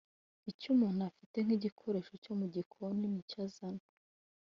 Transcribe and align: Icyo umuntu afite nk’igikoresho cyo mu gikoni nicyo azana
Icyo 0.51 0.67
umuntu 0.75 1.01
afite 1.09 1.37
nk’igikoresho 1.45 2.13
cyo 2.23 2.33
mu 2.39 2.45
gikoni 2.53 3.05
nicyo 3.13 3.37
azana 3.47 3.85